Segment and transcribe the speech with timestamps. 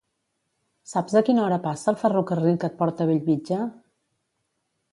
[0.93, 3.61] Saps a quina hora passa el ferrocarril que et porta a Bellvitge?